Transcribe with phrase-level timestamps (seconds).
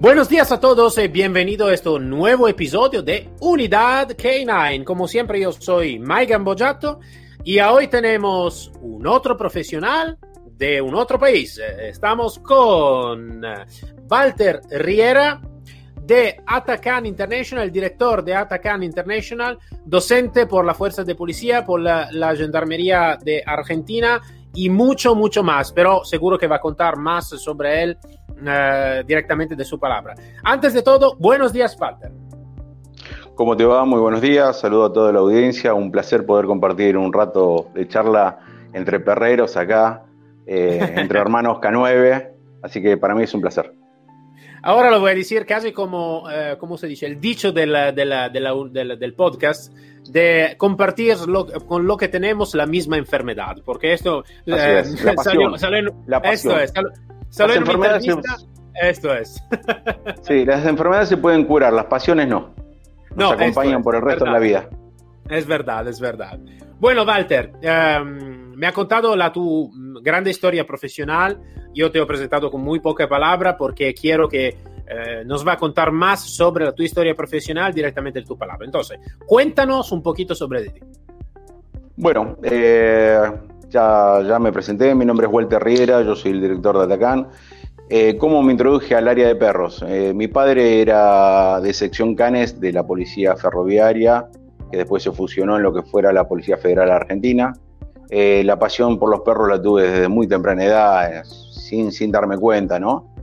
[0.00, 4.84] Buenos días a todos y bienvenido a este nuevo episodio de Unidad K9.
[4.84, 7.00] Como siempre yo soy Mike Gambojato
[7.42, 10.16] y hoy tenemos un otro profesional
[10.52, 11.60] de un otro país.
[11.80, 13.42] Estamos con
[14.08, 15.42] Walter Riera
[16.00, 22.36] de Atacan International, director de Atacan International, docente por la Fuerza de Policía, por la
[22.36, 24.22] Gendarmería de Argentina
[24.54, 25.72] y mucho, mucho más.
[25.72, 27.98] Pero seguro que va a contar más sobre él
[28.42, 30.14] uh, directamente de su palabra.
[30.42, 32.12] Antes de todo, buenos días, Walter.
[33.34, 33.84] ¿Cómo te va?
[33.84, 34.58] Muy buenos días.
[34.58, 35.72] Saludo a toda la audiencia.
[35.72, 38.38] Un placer poder compartir un rato de charla
[38.72, 40.04] entre perreros acá,
[40.46, 42.32] eh, entre hermanos K9.
[42.62, 43.72] Así que para mí es un placer.
[44.62, 47.06] Ahora lo voy a decir casi como, uh, ¿cómo se dice?
[47.06, 49.72] El dicho de la, de la, de la, del podcast
[50.10, 55.14] de compartir lo, con lo que tenemos la misma enfermedad, porque esto eh, es, la
[55.22, 56.90] salió, salió en, la esto es, salió,
[57.30, 58.88] salió en enfermedades se...
[58.88, 59.42] esto es.
[60.22, 62.54] sí, las enfermedades se pueden curar, las pasiones no.
[63.10, 64.40] Nos no, acompañan por el resto verdad.
[64.40, 64.68] de la vida.
[65.28, 66.38] Es verdad, es verdad.
[66.78, 69.70] Bueno, Walter, um, me ha contado la tu
[70.02, 71.40] grande historia profesional.
[71.74, 74.56] Yo te he presentado con muy poca palabra porque quiero que
[74.90, 78.64] eh, nos va a contar más sobre la tu historia profesional directamente de tu palabra.
[78.64, 80.80] Entonces, cuéntanos un poquito sobre ti.
[81.96, 83.18] Bueno, eh,
[83.70, 87.28] ya, me presenté, mi nombre es Walter Riera, yo soy el director de Atacán.
[87.90, 89.82] Eh, ¿Cómo me introduje al área de perros?
[89.86, 94.26] Eh, mi padre era de sección Canes de la Policía Ferroviaria,
[94.70, 97.54] que después se fusionó en lo que fuera la Policía Federal Argentina.
[98.10, 102.78] Eh, la pasión por los perros la tuve desde muy temprana edad, sin, darme cuenta,
[102.78, 103.14] ¿no?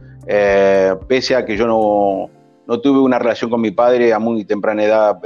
[1.08, 5.20] Pese a que yo no, tuve una relación con mi padre a muy temprana edad,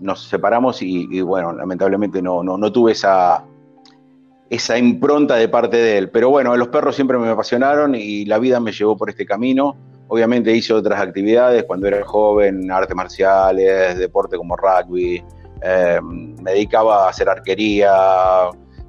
[0.00, 3.44] nos separamos y, bueno, lamentablemente no, no, no, tuve esa,
[4.50, 6.10] esa impronta de parte de él.
[6.10, 9.76] Pero bueno, los perros siempre me apasionaron y la vida me llevó por este camino.
[10.08, 15.22] Obviamente hice otras actividades cuando era joven, artes marciales, deporte como rugby,
[15.62, 17.90] eh, me dedicaba a hacer arquería,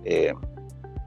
[0.03, 0.33] eh,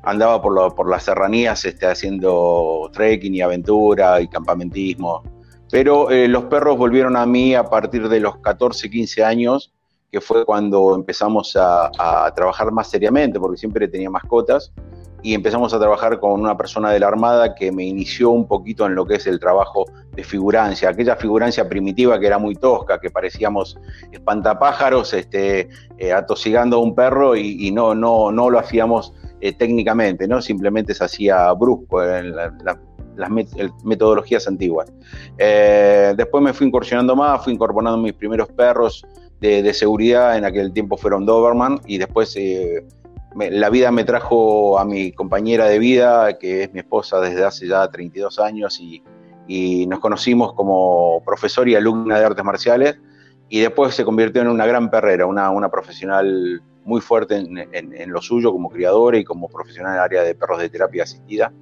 [0.02, 5.22] andaba por, lo, por las serranías este, haciendo trekking y aventura y campamentismo.
[5.70, 9.74] Pero eh, los perros volvieron a mí a partir de los 14, 15 años,
[10.10, 11.90] que fue cuando empezamos a,
[12.34, 14.72] trabajar más seriamente, porque siempre tenía mascotas,
[15.20, 18.86] y empezamos a trabajar con una persona de la Armada que me inició un poquito
[18.86, 23.00] en lo que es el trabajo de figurancia, aquella figurancia primitiva que era muy tosca,
[23.00, 23.76] que parecíamos
[24.12, 25.68] espantapájaros este,
[25.98, 30.40] eh, atosigando a un perro y, y no, no, no lo hacíamos eh, técnicamente, ¿no?
[30.42, 32.52] Simplemente se hacía brusco en la,
[33.18, 33.48] las met
[33.84, 34.92] metodologías antiguas.
[35.36, 39.04] Eh, después me fui incursionando más, fui incorporando mis primeros perros
[39.40, 42.84] de, seguridad, en aquel tiempo fueron Doberman, y después eh,
[43.36, 47.68] la vida me trajo a mi compañera de vida, que es mi esposa desde hace
[47.68, 49.02] ya 32 años, y,
[49.46, 52.98] y nos conocimos como profesor y alumna de artes marciales,
[53.48, 57.94] y después se convirtió en una gran perrera, una, una profesional muy fuerte en, en,
[57.94, 61.04] en, lo suyo como criadora y como profesional en el área de perros de terapia
[61.04, 61.52] asistida.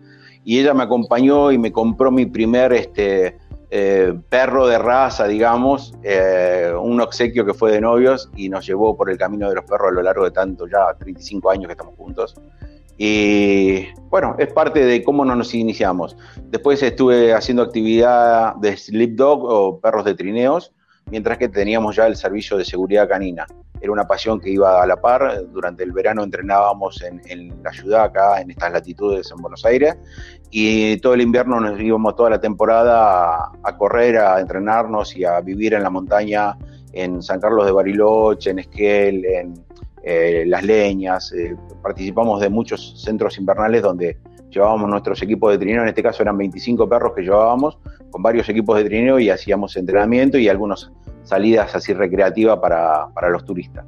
[0.44, 3.37] Y ella me acompañó y me compró mi primer este,
[3.71, 8.97] eh, perro de raza, digamos, eh, un obsequio que fue de novios y nos llevó
[8.97, 11.72] por el camino de los perros a lo largo de tanto, ya 35 años que
[11.72, 12.34] estamos juntos.
[12.99, 16.16] Y bueno, es parte de cómo nos iniciamos.
[16.44, 20.72] Después estuve haciendo actividad de sleep dog o perros de trineos,
[21.10, 23.47] mientras que teníamos ya el servicio de seguridad canina
[23.81, 25.44] era una pasión que iba a la par.
[25.53, 29.97] Durante el verano entrenábamos en, en, la ciudad, acá en estas latitudes en Buenos Aires,
[30.51, 35.41] y todo el invierno nos íbamos toda la temporada a, correr, a entrenarnos y a
[35.41, 36.56] vivir en la montaña,
[36.93, 39.55] en San Carlos de Bariloche, en Esquel, en
[40.03, 41.32] eh, Las Leñas.
[41.32, 44.19] Eh, participamos de muchos centros invernales donde
[44.50, 47.79] llevábamos nuestros equipos de trineo, en este caso eran 25 perros que llevábamos,
[48.11, 50.93] con varios equipos de trineo y hacíamos entrenamiento y algunos
[51.25, 53.85] salidas así recreativas para, para los turistas.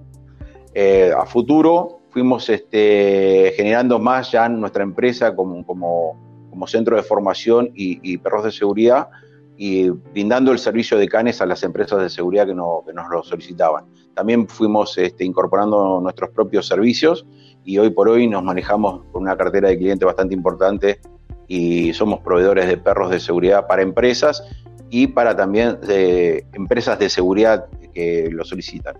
[0.74, 6.27] Eh, a futuro fuimos este, generando más ya nuestra empresa como, como,
[6.58, 9.10] como centro de formación y, perros de seguridad
[9.56, 13.08] y brindando el servicio de canes a las empresas de seguridad que, no, que nos
[13.08, 13.84] lo solicitaban.
[14.12, 17.24] También fuimos este, incorporando nuestros propios servicios
[17.64, 21.00] y hoy por hoy nos manejamos con una cartera de clientes bastante importante
[21.46, 24.42] y somos proveedores de perros de seguridad para empresas
[24.90, 28.96] y para también eh, empresas de seguridad que lo solicitan.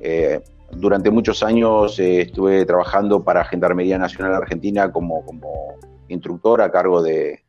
[0.00, 0.40] Eh,
[0.72, 5.24] durante muchos años eh, estuve trabajando para Gendarmería Nacional Argentina como
[6.12, 7.40] instructor a cargo de,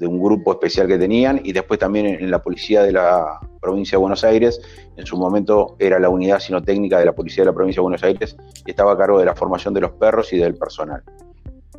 [0.00, 4.00] un grupo especial que tenían y después también en, la policía de la provincia de
[4.00, 4.60] Buenos Aires.
[4.96, 8.02] En su momento era la unidad sinotécnica de la policía de la provincia de Buenos
[8.02, 11.02] Aires y estaba a cargo de la formación de los perros y del personal.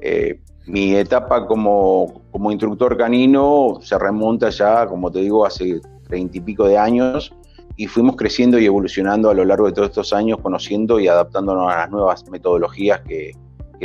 [0.02, 6.38] Eh, mi etapa como, como instructor canino se remonta ya, como te digo, hace treinta
[6.38, 7.34] y pico de años
[7.76, 11.72] y fuimos creciendo y evolucionando a lo largo de todos estos años, conociendo y adaptándonos
[11.72, 13.32] a las nuevas metodologías que,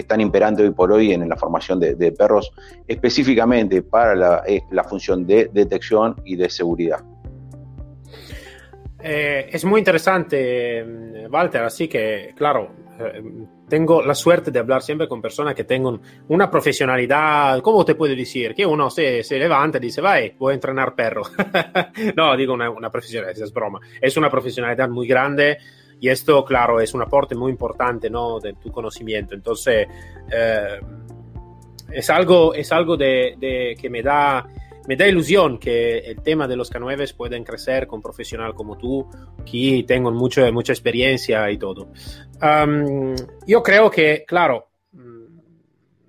[0.00, 2.52] están imperando hoy por hoy en, la formación de, perros,
[2.87, 7.00] específicamente para la, eh, la, función de detección y de seguridad.
[9.02, 10.84] Eh, es muy interesante,
[11.31, 13.22] Walter, así que, claro, eh,
[13.69, 18.14] tengo la suerte de hablar siempre con personas que tengan una profesionalidad, ¿cómo te puedo
[18.14, 18.54] decir?
[18.54, 21.22] Que uno se, se levanta y dice, vai, voy a entrenar perro.
[22.16, 23.81] no, digo una, una profesionalidad, es broma.
[24.00, 25.58] Es una profesionalidad muy grande
[26.00, 28.38] y esto, claro, es un aporte muy importante, ¿no?
[28.38, 29.34] De tu conocimiento.
[29.34, 29.87] Entonces,
[30.31, 30.81] eh,
[31.90, 34.46] es algo, es algo de, de, que me da
[34.87, 39.06] me da ilusión que el tema de los K9 pueden crecer con profesional como tú,
[39.44, 41.88] que tengo mucho, mucha experiencia y todo.
[43.46, 45.38] yo creo que, claro, mm,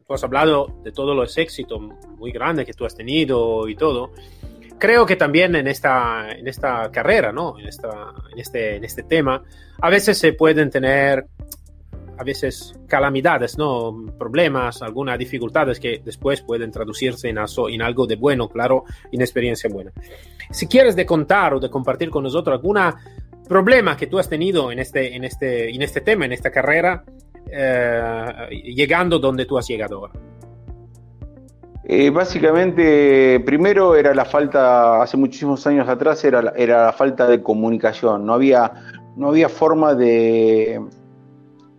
[0.05, 1.81] tú has hablado de todos los éxitos
[2.17, 4.11] muy grandes que tú has tenido y todo.
[4.79, 7.57] Creo que también en esta, en esta carrera, ¿no?
[7.59, 9.43] En, esta, en, este, en este tema,
[9.81, 11.25] a veces se pueden tener
[12.17, 14.05] a veces calamidades, ¿no?
[14.17, 19.69] Problemas, algunas dificultades que después pueden traducirse en, en algo de bueno, claro, en experiencia
[19.69, 19.91] buena.
[20.49, 22.79] Si quieres de contar o de compartir con nosotros algún
[23.47, 27.03] problema que tú has tenido en este, en este, en este tema, en esta carrera,
[27.51, 30.13] eh, llegando donde tú has llegado ahora.
[31.89, 37.41] Eh, básicamente, primero era la falta, hace muchísimos años atrás, era, era la falta de
[37.41, 38.25] comunicación.
[38.25, 38.73] No había,
[39.15, 40.81] no había forma de,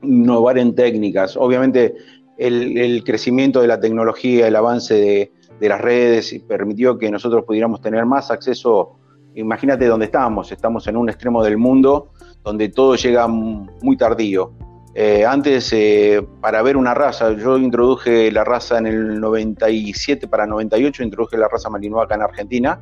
[0.03, 1.37] innovar en técnicas.
[1.37, 1.95] Obviamente
[2.39, 8.07] el, crecimiento de la tecnología, el avance de, las redes permitió que nosotros pudiéramos tener
[8.07, 8.97] más acceso.
[9.35, 12.13] Imagínate dónde estamos, estamos en un extremo del mundo
[12.43, 14.53] donde todo llega muy tardío.
[15.01, 20.45] Eh, antes, eh, para ver una raza, yo introduje la raza en el 97 para
[20.45, 22.81] 98, introduje la raza Malinois acá en Argentina,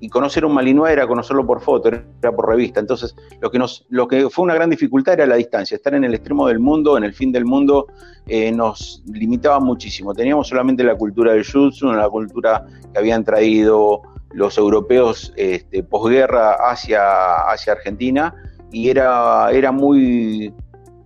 [0.00, 2.80] y conocer un Malinois era conocerlo por foto, era por revista.
[2.80, 5.76] Entonces, lo que, nos, lo que fue una gran dificultad era la distancia.
[5.76, 7.86] Estar en el extremo del mundo, en el fin del mundo,
[8.26, 10.12] eh, nos limitaba muchísimo.
[10.14, 16.54] Teníamos solamente la cultura del jutsu, la cultura que habían traído los europeos este, posguerra
[16.54, 18.34] hacia, hacia Argentina,
[18.72, 20.52] y era, era muy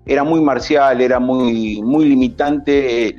[0.06, 3.16] era muy marcial, era muy, muy limitante eh,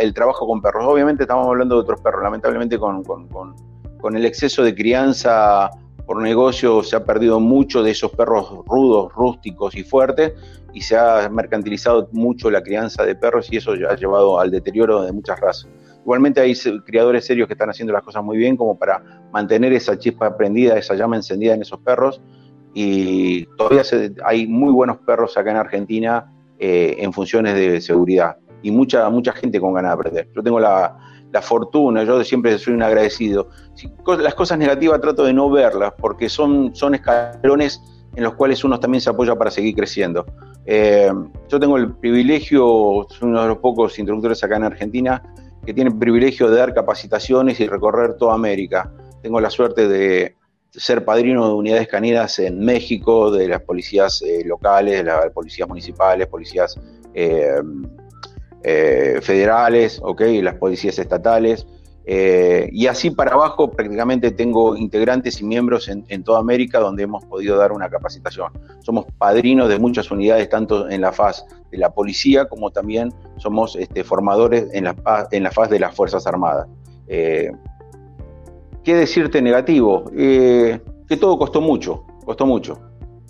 [0.00, 0.84] el trabajo con perros.
[0.86, 3.02] Obviamente estamos hablando de otros perros, lamentablemente con
[4.04, 5.70] con el exceso de crianza
[6.04, 10.34] por negocio se ha perdido mucho de esos perros rudos, rústicos y fuertes
[10.74, 15.02] y se ha mercantilizado mucho la crianza de perros y eso ha llevado al deterioro
[15.02, 15.68] de muchas razas.
[16.02, 16.54] Igualmente hay
[16.84, 19.02] criadores serios que están haciendo las cosas muy bien como para
[19.32, 22.20] mantener esa chispa prendida, esa llama encendida en esos perros
[22.74, 23.82] y todavía
[24.24, 29.32] hay muy buenos perros acá en Argentina eh, en funciones de seguridad y mucha, mucha
[29.32, 30.28] gente con ganas de aprender.
[30.34, 30.96] Yo tengo la,
[31.32, 33.48] la fortuna, yo siempre soy un agradecido.
[34.18, 37.80] Las cosas negativas trato de no verlas porque son, son escalones
[38.16, 40.24] en los cuales uno también se apoya para seguir creciendo.
[40.64, 41.12] Eh,
[41.48, 45.22] yo tengo el privilegio, soy uno de los pocos instructores acá en Argentina
[45.66, 48.92] que tiene el privilegio de dar capacitaciones y recorrer toda América.
[49.22, 50.36] Tengo la suerte de
[50.76, 55.68] ser padrino de unidades caninas en México, de las policías eh, locales, de las policías
[55.68, 56.78] municipales, policías
[57.14, 57.60] eh,
[58.62, 61.66] eh, federales, okay, las policías estatales,
[62.06, 67.24] eh, y así para abajo prácticamente tengo integrantes y miembros en, toda América donde hemos
[67.24, 68.52] podido dar una capacitación.
[68.80, 73.76] Somos padrinos de muchas unidades, tanto en la faz de la policía como también somos
[73.76, 76.68] este, formadores en la, en la faz de las Fuerzas Armadas.
[78.84, 80.04] Eh, ¿Qué decirte negativo?
[80.14, 82.78] que todo costó mucho, costó mucho,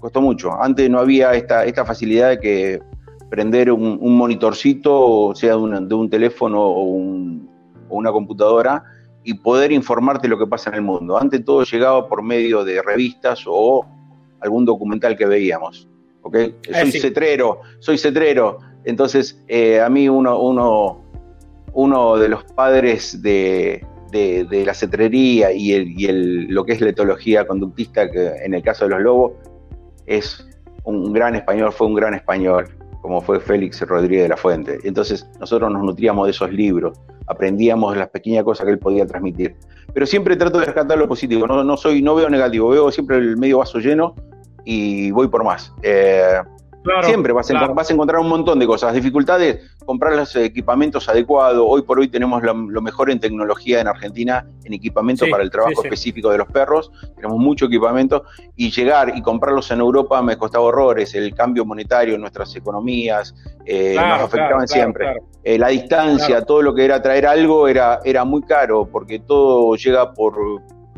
[0.00, 0.52] costó mucho.
[0.52, 2.82] Antes no había esta, esta facilidad de que
[3.30, 6.84] prender un, monitorcito, sea de, un teléfono o,
[7.88, 8.82] una computadora,
[9.22, 11.16] y poder informarte lo que pasa en el mundo.
[11.18, 13.86] Antes todo llegaba por medio de revistas o
[14.40, 15.88] algún documental que veíamos.
[16.22, 16.54] ¿okay?
[16.68, 18.58] Eh, soy cetrero, soy cetrero.
[18.84, 21.00] Entonces, eh, a mí uno, uno,
[21.72, 23.84] uno de los padres de,
[24.14, 28.90] la cetrería y, el, lo que es la etología conductista, que en el caso de
[28.92, 29.32] los lobos,
[30.06, 30.46] es
[30.84, 32.68] un gran español, fue un gran español
[33.04, 34.78] como fue Félix Rodríguez de la Fuente.
[34.82, 39.06] Entonces nosotros nos nutríamos de esos libros, aprendíamos de las pequeñas cosas que él podía
[39.06, 39.56] transmitir.
[39.92, 43.18] Pero siempre trato de rescatar lo positivo, no, no, soy, no veo negativo, veo siempre
[43.18, 44.14] el medio vaso lleno
[44.64, 45.70] y voy por más.
[45.82, 46.40] Eh,
[47.02, 48.92] Siempre vas, a, vas, a, encontrar un montón de cosas.
[48.92, 51.64] Dificultades, comprar los equipamientos adecuados.
[51.66, 55.82] Hoy por hoy tenemos lo, mejor en tecnología en Argentina, en equipamiento para el trabajo
[55.82, 56.92] específico de los perros.
[57.16, 58.24] Tenemos mucho equipamiento.
[58.54, 61.14] Y llegar y comprarlos en Europa me costaba horrores.
[61.14, 65.22] El cambio monetario, nuestras economías, eh, nos afectaban siempre.
[65.42, 69.74] Eh, la distancia, todo lo que era traer algo era, era muy caro porque todo
[69.76, 70.36] llega por,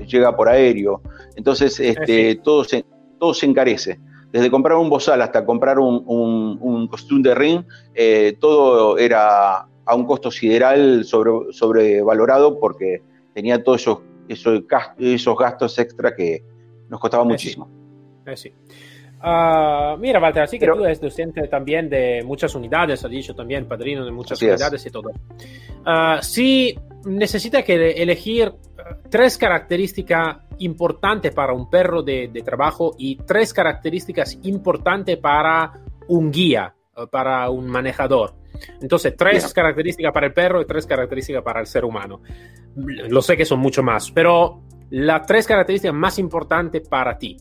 [0.05, 1.01] llega por aéreo.
[1.37, 2.85] Entonces, este, todo, se,
[3.21, 4.01] todo se encarece
[4.37, 7.65] desde comprar un bozal hasta comprar un, un, costume de ring,
[7.95, 13.01] eh, todo era a un costo sideral sobre, sobrevalorado porque
[13.33, 14.63] tenía todos esos, esos,
[14.99, 16.45] esos gastos extra que
[16.91, 17.67] nos costaba eh, muchísimo.
[18.35, 18.53] Sí.
[19.25, 23.67] Uh, mira, Walter, así que tú eres docente también de muchas unidades, has dicho también,
[23.67, 25.13] padrino de muchas unidades y todo.
[25.87, 28.53] Uh, si necesita que elegir
[29.11, 35.73] tres características importantes para un perro de, trabajo y tres características importantes para
[36.09, 36.75] un guía,
[37.11, 38.35] para un manejador.
[38.81, 42.21] Entonces, tres características para el perro y tres características para el ser humano.
[42.75, 47.37] Lo sé que son mucho más, pero las tres características más importantes para ti.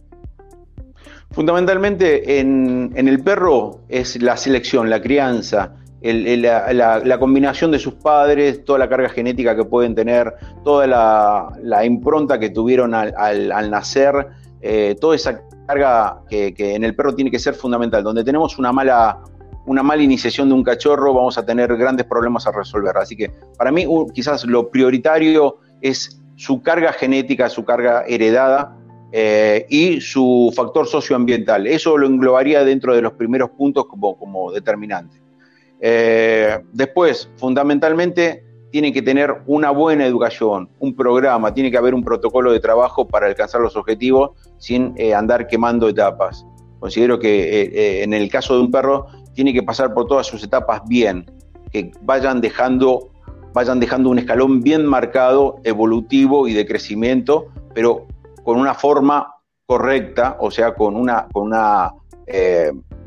[1.32, 8.64] Fundamentalmente en, en el perro es la selección, la crianza, la, combinación de sus padres,
[8.66, 10.34] toda la carga genética que pueden tener,
[10.64, 14.28] toda la, impronta que tuvieron al, nacer,
[14.62, 18.04] eh, toda esa carga que, en el perro tiene que ser fundamental.
[18.04, 19.22] Donde tenemos una mala,
[19.66, 22.98] una mala iniciación de un cachorro, vamos a tener grandes problemas a resolver.
[22.98, 28.78] Así que para mí quizás lo prioritario es su carga genética, su carga heredada,
[29.18, 31.68] eh, y su factor socioambiental.
[31.68, 35.22] Eso lo englobaría dentro de los primeros puntos como, como determinante.
[35.82, 42.04] Eh, después, fundamentalmente, tiene que tener una buena educación, un programa, tiene que haber un
[42.04, 46.46] protocolo de trabajo para alcanzar los objetivos sin eh, andar quemando etapas.
[46.80, 50.44] Considero que eh, en el caso de un perro tiene que pasar por todas sus
[50.44, 51.26] etapas bien,
[51.72, 53.12] que vayan dejando,
[53.54, 58.08] vayan dejando un escalón bien marcado, evolutivo y de crecimiento, pero
[58.44, 61.94] con una forma correcta, o sea, con una, con una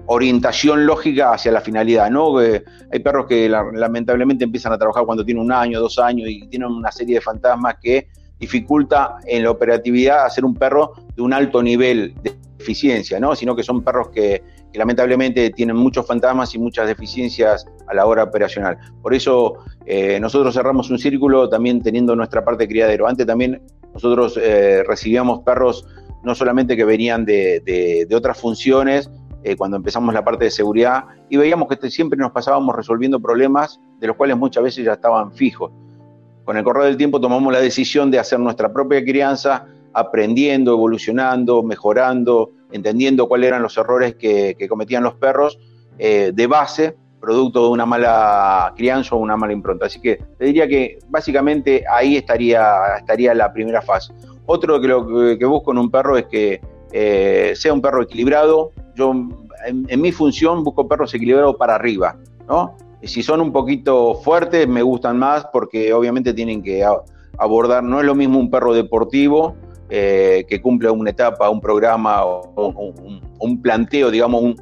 [0.08, 2.38] orientación lógica hacia la finalidad, ¿no?
[2.38, 6.70] hay perros que lamentablemente empiezan a trabajar cuando tienen un año, dos años y tienen
[6.70, 11.62] una serie de fantasmas que dificulta en la operatividad hacer un perro de un alto
[11.62, 13.34] nivel de eficiencia, ¿no?
[13.36, 14.42] Sino que son perros que,
[14.74, 18.78] lamentablemente tienen muchos fantasmas y muchas deficiencias a la hora operacional.
[19.02, 19.54] Por eso
[19.86, 23.08] eh, nosotros cerramos un círculo también teniendo nuestra parte de criadero.
[23.08, 23.60] Antes también
[23.92, 25.84] nosotros eh, recibíamos perros
[26.22, 29.10] no solamente que venían de otras funciones,
[29.44, 33.80] eh, cuando empezamos la parte de seguridad y veíamos que siempre nos pasábamos resolviendo problemas
[33.98, 35.70] de los cuales muchas veces ya estaban fijos.
[36.44, 41.62] Con el correr del tiempo tomamos la decisión de hacer nuestra propia crianza, aprendiendo, evolucionando,
[41.62, 45.58] mejorando, entendiendo cuáles eran los errores que, cometían los perros
[45.98, 49.86] eh, de base, producto de una mala crianza o una mala impronta.
[49.86, 54.12] Así que te diría que básicamente ahí estaría, estaría la primera fase.
[54.46, 55.06] Otro que lo
[55.38, 56.60] que busco en un perro es que
[56.92, 59.12] eh, sea un perro equilibrado, yo
[59.66, 62.16] en, mi función busco perros equilibrados para arriba,
[62.48, 62.76] ¿no?
[63.02, 66.84] Si son un poquito fuertes, me gustan más porque obviamente tienen que
[67.38, 69.54] abordar, no es lo mismo un perro deportivo
[69.88, 74.56] eh, que cumple una etapa, un programa o un, planteo, digamos,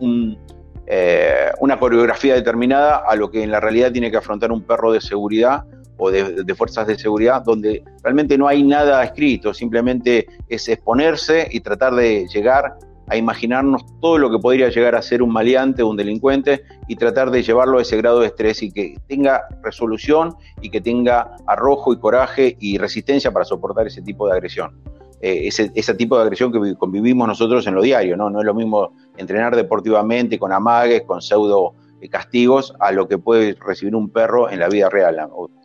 [0.87, 4.93] eh, una coreografía determinada a lo que en la realidad tiene que afrontar un perro
[4.93, 5.65] de seguridad
[5.97, 11.61] o de, fuerzas de seguridad, donde realmente no hay nada escrito, simplemente es exponerse y
[11.61, 12.77] tratar de llegar
[13.09, 16.97] a imaginarnos todo lo que podría llegar a ser un maleante o un delincuente y
[16.97, 21.37] tratar de llevarlo a ese grado de estrés y que tenga resolución y que tenga
[21.47, 24.75] arrojo y coraje y resistencia para soportar ese tipo de agresión.
[25.21, 28.29] Eh, ese, tipo de agresión que convivimos nosotros en lo diario, ¿no?
[28.29, 33.17] No es lo mismo entrenar deportivamente con amagues, con pseudo eh, castigos, a lo que
[33.17, 35.17] puede recibir un perro en la vida real.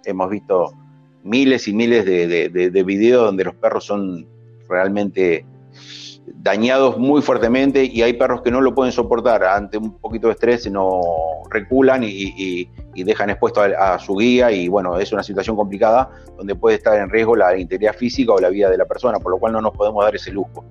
[0.05, 0.71] Hemos visto
[1.23, 4.25] miles y miles de, de videos donde los perros son
[4.69, 5.45] realmente
[6.35, 10.33] dañados muy fuertemente y hay perros que no lo pueden soportar ante un poquito de
[10.33, 11.01] estrés, no
[11.49, 16.77] reculan y, dejan expuesto a, su guía y bueno, es una situación complicada donde puede
[16.77, 19.53] estar en riesgo la integridad física o la vida de la persona, por lo cual
[19.53, 20.63] no nos podemos dar ese lujo.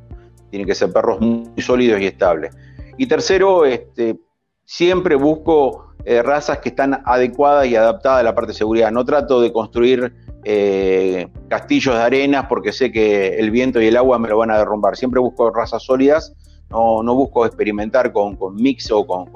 [0.51, 2.57] Tienen que ser perros muy sólidos y estables.
[2.97, 4.19] Y tercero, este,
[4.65, 8.91] siempre busco eh, razas que están adecuadas y adaptadas a la parte de seguridad.
[8.91, 10.15] No trato de construir
[10.45, 14.51] eh, castillos de arenas porque sé que el viento y el agua me lo van
[14.51, 14.97] a derrumbar.
[14.97, 16.35] Siempre busco razas sólidas,
[16.71, 19.27] no, no busco experimentar con, con mix o con,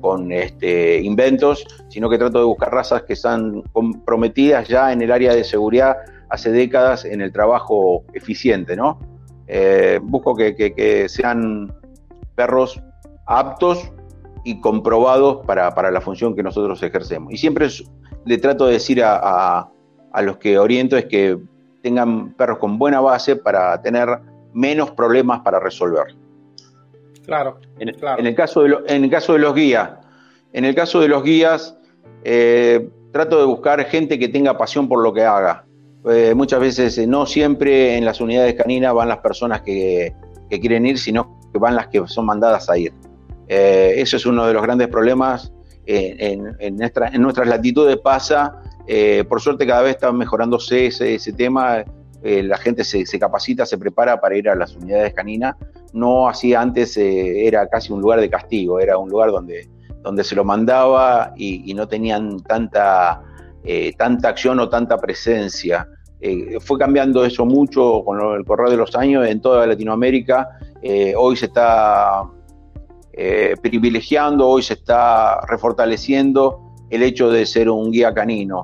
[0.00, 5.10] con este, inventos, sino que trato de buscar razas que están comprometidas ya en el
[5.10, 5.96] área de seguridad
[6.28, 8.98] hace décadas en el trabajo eficiente, ¿no?
[9.46, 11.72] Eh, busco que, sean
[12.34, 12.80] perros
[13.26, 13.90] aptos
[14.44, 17.32] y comprobados para, la función que nosotros ejercemos.
[17.32, 17.68] Y siempre
[18.24, 19.70] le trato de decir a,
[20.22, 21.38] los que oriento es que
[21.82, 24.08] tengan perros con buena base para tener
[24.52, 26.06] menos problemas para resolver.
[27.24, 29.90] Claro, en, el, caso de en el caso de los guías,
[30.52, 31.76] en el caso de los guías,
[32.24, 35.64] eh, trato de buscar gente que tenga pasión por lo que haga.
[36.10, 40.14] Eh, muchas veces eh, no siempre en las unidades caninas van las personas que,
[40.48, 42.92] quieren ir, sino que van las que son mandadas a ir.
[43.48, 45.52] Eh, eso es uno de los grandes problemas.
[45.90, 48.62] En, nuestras latitudes pasa,
[49.28, 51.84] por suerte cada vez está mejorándose ese, tema,
[52.22, 55.56] la gente se, capacita, se prepara para ir a las unidades caninas.
[55.92, 59.68] No así antes era casi un lugar de castigo, era un lugar donde,
[60.02, 63.22] donde se lo mandaba y, no tenían tanta
[63.64, 65.86] eh, tanta acción o tanta presencia.
[66.20, 70.48] Eh, fue cambiando eso mucho con el correr de los años en toda Latinoamérica.
[70.82, 72.22] Eh, hoy se está
[73.60, 78.62] privilegiando, hoy se está refortaleciendo el hecho de ser un guía canino.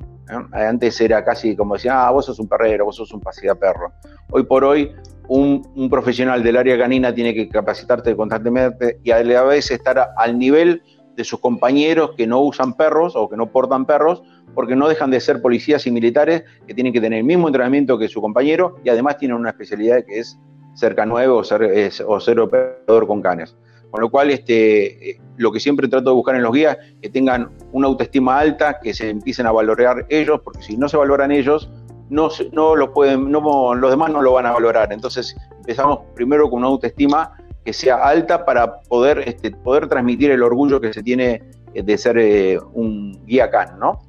[0.52, 3.92] Antes era casi como decía, ah, vos sos un perrero, vos sos un perro.
[4.30, 4.92] Hoy por hoy,
[5.28, 10.38] un, profesional del área canina tiene que capacitarte constantemente y a la vez estar al
[10.38, 10.82] nivel
[11.16, 14.22] de sus compañeros que no usan perros o que no portan perros,
[14.54, 17.98] porque no dejan de ser policías y militares que tienen que tener el mismo entrenamiento
[17.98, 20.38] que su compañero y además tienen una especialidad que es
[20.74, 23.56] ser canuevo o ser, o ser operador con canes.
[23.94, 27.08] Con lo cual, este, eh, lo que siempre trato de buscar en los guías, que
[27.08, 31.30] tengan una autoestima alta, que se empiecen a valorar ellos, porque si no se valoran
[31.30, 31.70] ellos,
[32.10, 34.92] no, no, lo pueden, no, los demás no lo van a valorar.
[34.92, 40.42] Entonces, empezamos primero con una autoestima que sea alta para poder, este, poder transmitir el
[40.42, 44.00] orgullo que se tiene eh, de ser eh, un guía can, ¿no?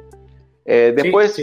[0.66, 1.40] Eh, después,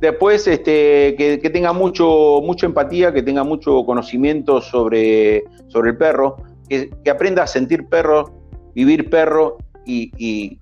[0.00, 6.36] después este, que, tenga mucho, mucha empatía, que tenga mucho conocimiento sobre, sobre el perro,
[6.80, 8.30] que, aprenda a sentir perro,
[8.74, 10.58] vivir perro y,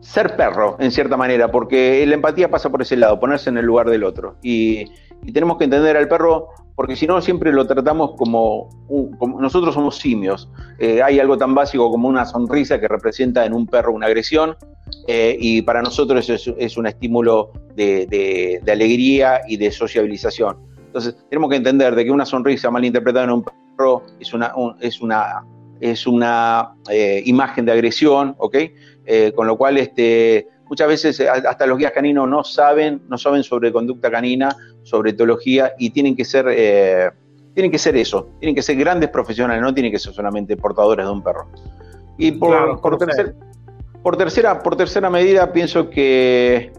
[0.00, 3.66] ser perro, en cierta manera, porque la empatía pasa por ese lado, ponerse en el
[3.66, 4.36] lugar del otro.
[4.42, 4.86] Y,
[5.32, 8.68] tenemos que entender al perro porque si no siempre lo tratamos como,
[9.40, 10.48] nosotros somos simios.
[10.78, 14.56] Eh, hay algo tan básico como una sonrisa que representa en un perro una agresión
[15.08, 20.56] eh, y para nosotros es, es un estímulo de, alegría y de sociabilización.
[20.86, 23.56] Entonces tenemos que entender de que una sonrisa mal interpretada en un perro
[24.18, 25.44] es una, es una,
[25.80, 28.56] es una eh, imagen de agresión, ¿ok?
[29.34, 33.72] con lo cual este, muchas veces hasta los guías caninos no saben, no saben sobre
[33.72, 37.10] conducta canina sobre teología y tienen que ser, eh,
[37.54, 41.04] tienen que ser eso, tienen que ser grandes profesionales, no tienen que ser solamente portadores
[41.06, 41.46] de un perro.
[42.16, 42.96] Y por, por,
[44.16, 46.72] tercera, por tercera medida pienso que,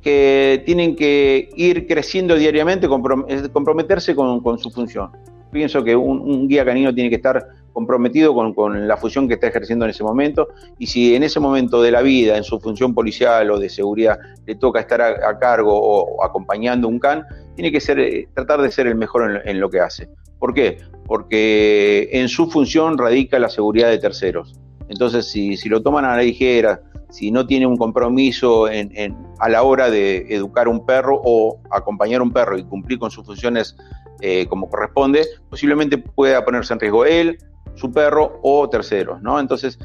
[0.00, 5.10] que tienen que ir creciendo diariamente, comprometerse con, su función.
[5.50, 9.84] Pienso que un guía canino tiene que estar comprometido con, la función que está ejerciendo
[9.84, 13.50] en ese momento y si en ese momento de la vida, en su función policial
[13.50, 17.98] o de seguridad, le toca estar a, cargo o, acompañando un CAN, tiene que ser,
[17.98, 20.08] eh, tratar de ser el mejor en, lo que hace.
[20.38, 20.78] ¿Por qué?
[21.06, 24.54] Porque en su función radica la seguridad de terceros.
[24.88, 29.90] Entonces, si, lo toman a la ligera, si no tiene un compromiso a la hora
[29.90, 33.76] de educar un perro o acompañar un perro y cumplir con sus funciones
[34.20, 37.38] eh, como corresponde, posiblemente pueda ponerse en riesgo él,
[37.74, 39.38] su perro o terceros, ¿no?
[39.40, 39.78] Entonces,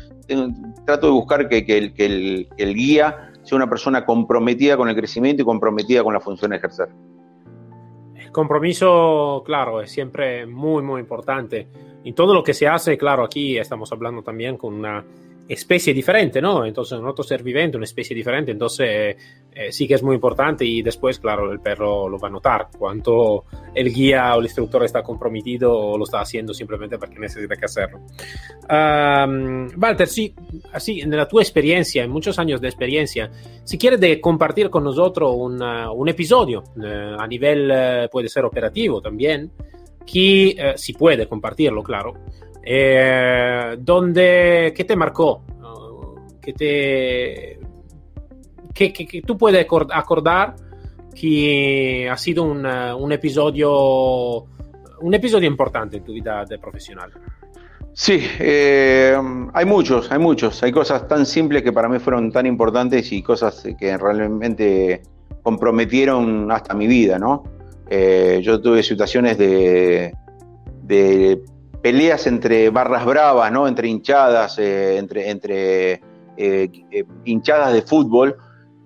[0.86, 6.04] trato de buscar que, el, guía sea una persona comprometida con el crecimiento y comprometida
[6.04, 6.90] con la función de ejercer.
[8.16, 11.68] El compromiso, claro, es siempre muy, muy importante.
[12.04, 15.04] Y todo lo que se hace, claro, aquí estamos hablando también con una
[15.48, 16.66] especie diferente, ¿no?
[16.66, 19.16] Entonces, un otro ser viviente, una especie diferente, entonces
[19.52, 22.68] eh, sí que es muy importante y después, claro, el perro lo va a notar
[22.78, 27.56] cuánto el guía o el instructor está comprometido o lo está haciendo simplemente porque necesita
[27.56, 28.02] que hacerlo.
[29.78, 30.34] Walter, sí,
[30.74, 33.30] así, en la tu experiencia, en muchos años de experiencia,
[33.64, 39.00] si quieres de compartir con nosotros un episodio eh, a nivel, eh, puede ser operativo
[39.00, 39.52] también,
[40.06, 42.14] que si puede compartirlo, claro,
[42.66, 45.44] eh, donde, ¿qué te marcó?
[46.42, 47.60] ¿Qué te...
[48.74, 50.56] Que, que, tú puedes acordar
[51.14, 54.46] que ha sido un, un, episodio
[55.00, 57.12] un episodio importante en tu vida de profesional.
[57.94, 59.18] Sí, eh,
[59.54, 60.62] hay muchos, hay muchos.
[60.64, 65.02] Hay cosas tan simples que para mí fueron tan importantes y cosas que realmente
[65.42, 67.44] comprometieron hasta mi vida, ¿no?
[67.90, 70.14] Eh, yo tuve situaciones de,
[70.84, 71.42] de
[71.86, 73.68] peleas entre barras bravas, ¿no?
[73.68, 76.02] Entre hinchadas, eh, entre, entre
[77.26, 78.36] hinchadas de fútbol,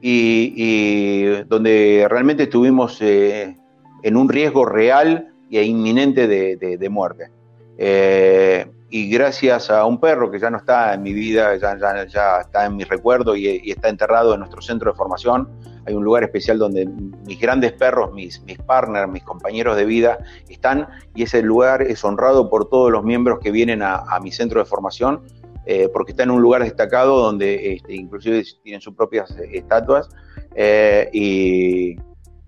[0.01, 7.31] y, donde realmente estuvimos en un riesgo real e inminente de, muerte.
[8.89, 12.65] y gracias a un perro que ya no está en mi vida, ya, ya, está
[12.65, 15.47] en mi recuerdo y, está enterrado en nuestro centro de formación,
[15.89, 16.85] hay un lugar especial donde
[17.25, 22.03] mis grandes perros, mis, mis partners, mis compañeros de vida están y ese lugar es
[22.03, 25.21] honrado por todos los miembros que vienen a, mi centro de formación
[25.65, 30.09] eh, porque está en un lugar destacado donde este, inclusive tienen sus propias eh, estatuas
[30.55, 31.95] eh, y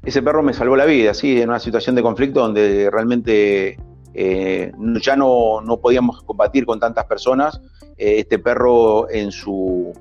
[0.03, 3.77] ese perro me salvó la vida, sí, en una situación de conflicto donde realmente
[4.13, 7.61] ya no, no, podíamos combatir con tantas personas.
[7.95, 9.93] este perro en su,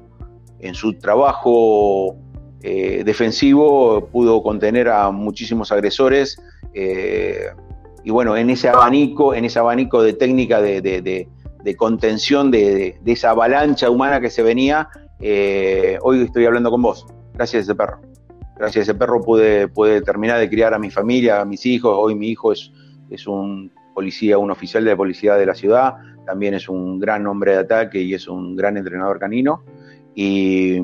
[0.59, 2.17] en su trabajo
[2.63, 6.41] eh, defensivo pudo contener a muchísimos agresores
[6.75, 7.47] eh,
[8.05, 11.29] y bueno, en ese abanico, en ese abanico de técnica de,
[11.77, 14.89] contención de, esa avalancha humana que se venía,
[15.21, 18.01] eh, hoy estoy hablando con vos, gracias a ese perro.
[18.57, 21.97] Gracias a ese perro pude, pude terminar de criar a mi familia, a mis hijos,
[21.99, 22.71] hoy mi hijo es,
[23.09, 25.95] es un policía, un oficial de policía de la ciudad,
[26.27, 29.63] también es un gran hombre de ataque y es un gran entrenador canino.
[30.15, 30.79] Y,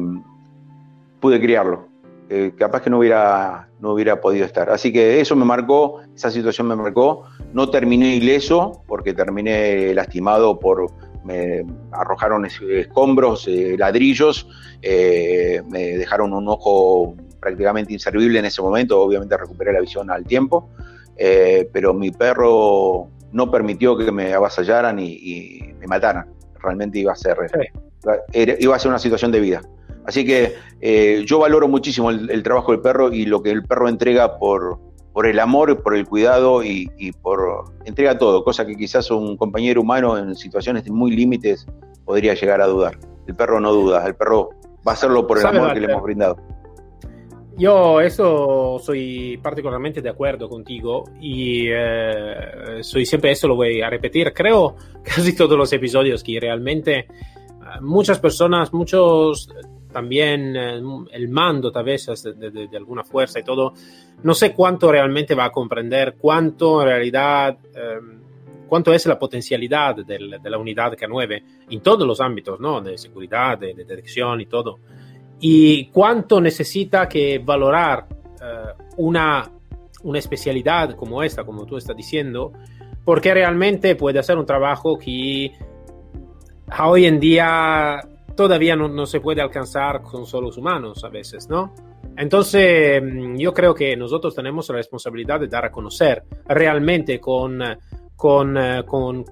[1.26, 1.88] pude criarlo.
[2.28, 4.70] Eh, capaz que no hubiera, no hubiera podido estar.
[4.70, 7.24] Así que eso me marcó, esa situación me marcó.
[7.52, 10.86] No terminé ileso porque terminé lastimado por,
[11.24, 14.48] me arrojaron escombros, eh, ladrillos,
[14.82, 20.24] eh, me dejaron un ojo prácticamente inservible en ese momento, obviamente recuperé la visión al
[20.24, 20.68] tiempo,
[21.72, 26.26] pero mi perro no permitió que me avasallaran y, me mataran.
[26.62, 27.36] Realmente iba a ser,
[28.32, 29.60] iba a ser una situación de vida.
[30.06, 33.88] Así que eh, yo valoro muchísimo el, trabajo del perro y lo que el perro
[33.88, 34.78] entrega por,
[35.12, 36.88] por el amor, por el cuidado y,
[37.22, 41.66] por entrega todo, cosa que quizás un compañero humano en situaciones muy límites
[42.04, 42.98] podría llegar a dudar.
[43.26, 44.50] El perro no duda, el perro
[44.86, 46.36] va a hacerlo por el amor que le hemos brindado.
[47.58, 53.90] Yo eso soy particularmente de acuerdo contigo y eh, soy siempre eso lo voy a
[53.90, 54.32] repetir.
[54.32, 57.06] Creo casi todos los episodios que realmente eh,
[57.80, 59.48] muchas personas, muchos
[59.96, 60.78] también eh,
[61.12, 63.72] el mando tal vez de, alguna fuerza y todo,
[64.24, 68.20] no sé cuánto realmente va a comprender, cuánto en realidad, em,
[68.68, 72.82] cuánto es la potencialidad de la unidad K9 en todos los ámbitos, ¿no?
[72.82, 74.80] De seguridad, de, detección y todo.
[75.40, 78.06] Y cuánto necesita que valorar
[78.42, 79.50] eh, una,
[80.02, 82.52] una especialidad como esta, como tú estás diciendo,
[83.02, 85.52] porque realmente puede hacer un trabajo que
[86.78, 88.02] hoy en día
[88.36, 91.74] todavía no, se puede alcanzar con solos humanos a veces, ¿no?
[92.16, 97.60] Entonces, mm, yo creo que nosotros tenemos la responsabilidad de dar a conocer realmente con,
[98.14, 99.24] con, eh, con,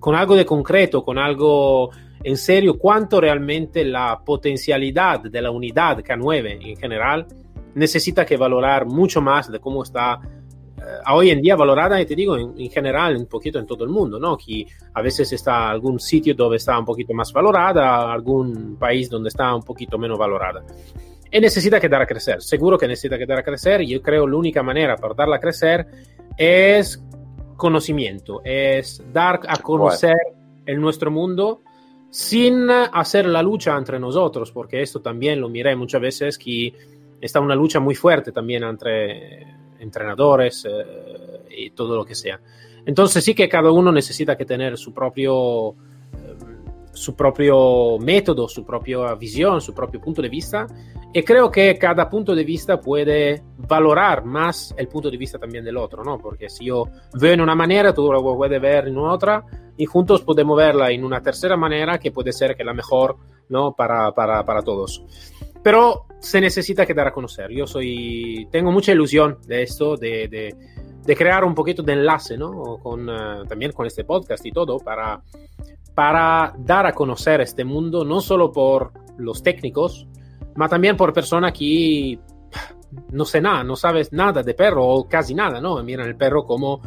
[0.00, 1.90] con, algo de concreto, con algo
[2.24, 7.26] en serio, cuánto realmente la potencialidad de la unidad K9 en general
[7.74, 10.20] necesita que valorar mucho más de cómo está
[11.04, 13.90] a hoy en día valorada, y te digo, en, general, un poquito en todo el
[13.90, 14.36] mundo, ¿no?
[14.36, 19.28] Que a veces está algún sitio donde está un poquito más valorada, algún país donde
[19.28, 20.64] está un poquito menos valorada.
[21.30, 24.02] Y necesita que dar a crecer, seguro que necesita que dar a crecer, y yo
[24.02, 25.86] creo la única manera para darla a crecer
[26.36, 27.02] es
[27.56, 30.16] conocimiento, es dar a conocer
[30.66, 31.62] el nuestro mundo
[32.10, 36.72] sin hacer la lucha entre nosotros, porque esto también lo miré muchas veces que
[37.20, 39.46] está una lucha muy fuerte también entre
[39.82, 42.40] entrenadores eh, y todo lo que sea.
[42.86, 46.36] Entonces sí que cada uno necesita que tener su propio, eh,
[46.92, 50.66] su propio método, su propia visión, su propio punto de vista.
[51.12, 55.64] Y creo que cada punto de vista puede valorar más el punto de vista también
[55.64, 56.18] del otro, ¿no?
[56.18, 59.44] Porque si yo veo en una manera, tú lo puedes ver en otra
[59.76, 63.16] y juntos podemos verla en una tercera manera que puede ser que la mejor,
[63.50, 63.74] ¿no?
[63.74, 65.04] Para, para, para todos.
[65.62, 67.50] Pero se necesita que dar a conocer.
[67.50, 70.54] Yo soy, tengo mucha ilusión de esto, de,
[71.04, 72.78] crear un poquito de enlace, ¿no?
[72.80, 75.20] Con, eh, también con este podcast y todo, para,
[76.58, 80.06] dar a conocer este mundo, no solo por los técnicos,
[80.54, 82.20] pero también por personas que
[83.10, 85.82] no sé nada, no sabes nada de perro o casi nada, ¿no?
[85.82, 86.82] Miran el perro como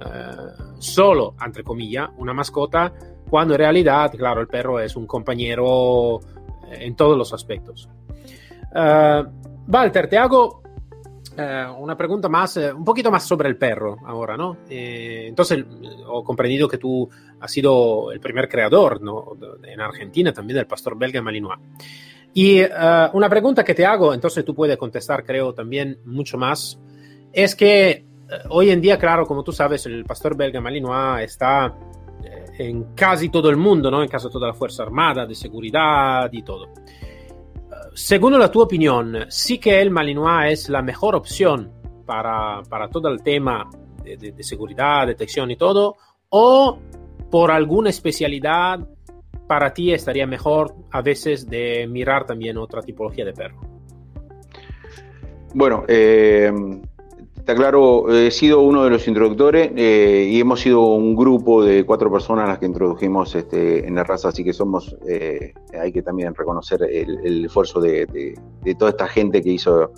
[0.00, 2.92] eh, solo, entre comillas, una mascota,
[3.30, 6.18] cuando en realidad, claro, el perro es un compañero
[6.72, 7.88] en todos los aspectos.
[8.72, 9.28] Uh,
[9.66, 10.62] Walter, te hago
[11.36, 14.58] uh, una pregunta más, uh, un poquito más sobre el perro ahora, ¿no?
[14.68, 15.64] Eh, entonces,
[16.06, 17.08] ho comprendido que tú
[17.40, 19.32] has sido el primer creador, ¿no?
[19.64, 21.58] En Argentina también del pastor belga Malinois.
[22.32, 22.60] Y
[23.12, 26.78] una pregunta que te hago, entonces tú puedes contestar, creo, también mucho más,
[27.32, 28.04] es que
[28.50, 31.74] hoy en día, claro, como tú sabes, el pastor belga Malinois está
[32.56, 34.00] en casi todo el mundo, ¿no?
[34.02, 36.68] En casi toda la Fuerza Armada, de seguridad y todo.
[37.94, 41.72] Según la tu opinión, sí que el Malinois es la mejor opción
[42.06, 43.68] para, para todo el tema
[44.02, 45.96] de, seguridad, detección y todo,
[46.30, 46.78] o
[47.30, 48.80] por alguna especialidad
[49.46, 53.60] para ti estaría mejor a veces de mirar también otra tipología de perro.
[55.52, 56.52] Bueno, eh,
[57.40, 61.86] Está claro, he sido uno de los introductores eh, y hemos sido un grupo de
[61.86, 66.02] cuatro personas las que introdujimos este, en la raza, así que somos, eh, hay que
[66.02, 68.36] también reconocer el, esfuerzo de,
[68.78, 69.90] toda esta gente que hizo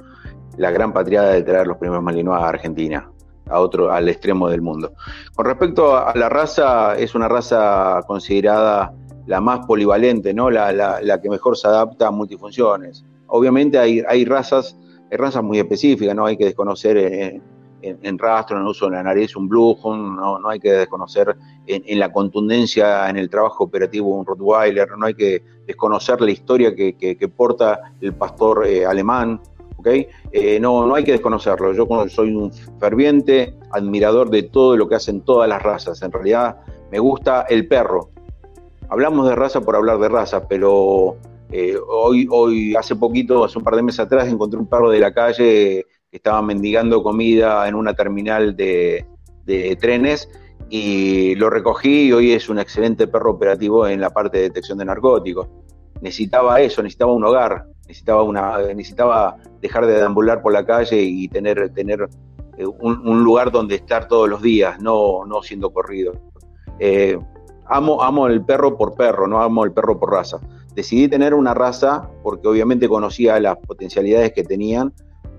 [0.56, 3.10] la gran patriada de traer los primeros Malinois a Argentina,
[3.50, 4.92] a otro, al extremo del mundo.
[5.34, 8.94] Con respecto a, la raza, es una raza considerada
[9.26, 10.48] la más polivalente, ¿no?
[10.48, 13.04] La, la, que mejor se adapta a multifunciones.
[13.26, 14.76] Obviamente hay, hay razas
[15.12, 17.42] hay razas muy específicas, no hay que desconocer en,
[17.82, 21.98] en, rastro, en uso de la nariz, un Blue no, no hay que desconocer en,
[21.98, 26.94] la contundencia en el trabajo operativo un Rottweiler, no hay que desconocer la historia que,
[26.96, 29.38] que, porta el pastor eh, alemán,
[29.76, 30.06] ¿okay?
[30.30, 31.74] Eh, no, no hay que desconocerlo.
[31.74, 36.00] Yo soy un ferviente admirador de todo lo que hacen todas las razas.
[36.00, 36.56] En realidad
[36.90, 38.08] me gusta el perro.
[38.88, 41.18] Hablamos de raza por hablar de raza, pero
[41.52, 44.98] eh, hoy, hoy, hace poquito, hace un par de meses atrás, encontré un perro de
[44.98, 49.06] la calle que estaba mendigando comida en una terminal de,
[49.78, 50.30] trenes
[50.70, 54.78] y lo recogí y hoy es un excelente perro operativo en la parte de detección
[54.78, 55.46] de narcóticos.
[56.00, 58.24] Necesitaba eso, necesitaba un hogar, necesitaba,
[58.74, 62.08] necesitaba dejar de deambular por la calle y tener, tener
[62.56, 66.14] eh, un, lugar donde estar todos los días, no, no siendo corrido.
[66.78, 67.18] Eh,
[67.66, 70.40] amo, amo el perro por perro, no amo el perro por raza
[70.74, 74.92] decidí tener una raza porque obviamente conocía las potencialidades que tenían,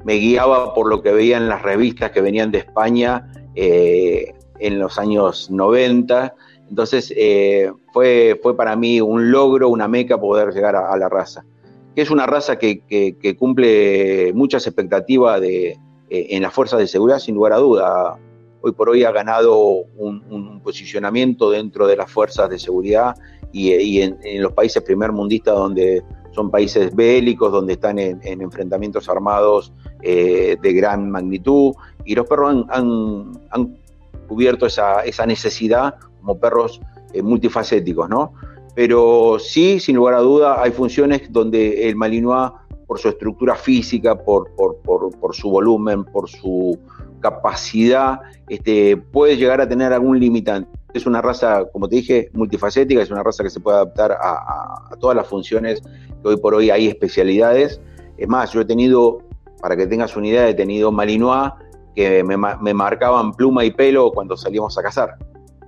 [0.03, 4.79] me guiaba por lo que veía en las revistas que venían de España eh, en
[4.79, 6.35] los años 90,
[6.69, 11.45] entonces eh, fue, fue para mí un logro, una meca poder llegar a, la raza,
[11.95, 12.81] que es una raza que,
[13.37, 15.69] cumple muchas expectativas de,
[16.09, 18.19] eh, en las fuerzas de seguridad, sin lugar a duda.
[18.61, 19.57] Hoy por hoy ha ganado
[19.97, 23.15] un, un posicionamiento dentro de las fuerzas de seguridad
[23.53, 29.71] y, en, los países primer mundistas donde son países bélicos, donde están en, enfrentamientos armados
[30.01, 33.77] eh, de gran magnitud, y los perros han,
[34.27, 36.81] cubierto esa, necesidad como perros
[37.13, 38.33] eh, multifacéticos, ¿no?
[38.75, 42.51] Pero sí, sin lugar a duda, hay funciones donde el Malinois,
[42.87, 46.79] por su estructura física, por, por, por su volumen, por su
[47.19, 53.01] capacidad, este, puede llegar a tener algún limitante es una raza, como te dije, multifacética,
[53.01, 56.69] es una raza que se puede adaptar a, todas las funciones que hoy por hoy
[56.69, 57.81] hay especialidades.
[58.17, 59.19] Es más, yo he tenido,
[59.61, 61.51] para que tengas una idea, he tenido Malinois
[61.95, 62.37] que me,
[62.73, 65.17] marcaban pluma y pelo cuando salíamos a cazar.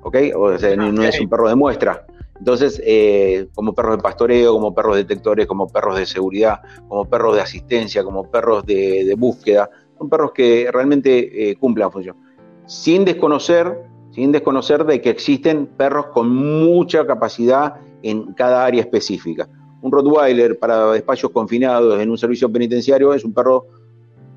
[0.04, 0.18] ¿Ok?
[0.36, 2.06] O sea, no es un perro de muestra.
[2.38, 7.36] Entonces, eh, como perros de pastoreo, como perros detectores, como perros de seguridad, como perros
[7.36, 12.18] de asistencia, como perros de, búsqueda, son perros que realmente eh, cumplen la función.
[12.66, 13.86] Sin desconocer
[14.16, 19.50] sin desconocer de que existen perros con mucha capacidad en cada área específica.
[19.82, 23.66] Un Rottweiler para espacios confinados en un servicio penitenciario es un perro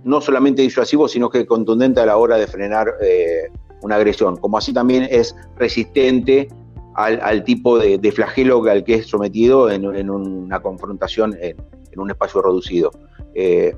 [0.03, 3.51] no solamente disuasivo, sino que contundente a la hora de frenar eh,
[3.83, 6.49] una agresión, como así también es resistente
[6.97, 11.57] al, tipo de, flagelo al que es sometido en, una confrontación en,
[11.97, 12.91] un espacio reducido.
[13.35, 13.77] Eh,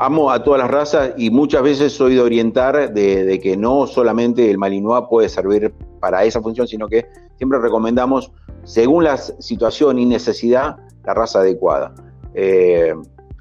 [0.00, 4.50] amo a todas las razas y muchas veces soy de orientar de, que no solamente
[4.50, 8.32] el Malinois puede servir para esa función, sino que siempre recomendamos,
[8.64, 11.94] según la situación y necesidad, la raza adecuada.
[12.32, 12.94] Eh,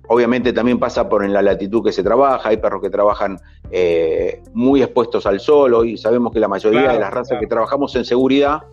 [0.09, 3.39] obviamente también pasa por en la latitud que se trabaja, hay perros que trabajan
[3.71, 7.95] eh, muy expuestos al sol, y sabemos que la mayoría de las razas que trabajamos
[7.95, 8.63] en seguridad,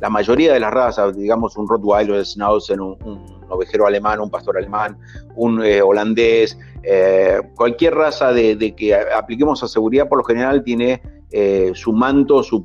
[0.00, 4.56] la mayoría de las razas, digamos un Rottweiler, un Schnauzer, un ovejero alemán, un pastor
[4.56, 4.96] alemán,
[5.36, 11.02] un eh, holandés, eh, cualquier raza de, que apliquemos a seguridad por lo general tiene
[11.30, 12.62] eh, su manto, su,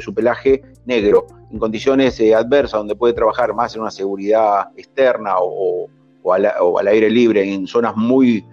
[0.00, 5.88] su, pelaje negro, en condiciones adversas donde puede trabajar más en una seguridad externa o,
[6.32, 8.44] al, aire libre, en zonas muy